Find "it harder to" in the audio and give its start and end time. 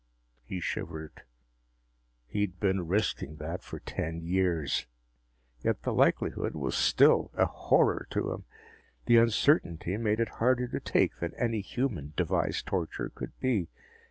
10.19-10.79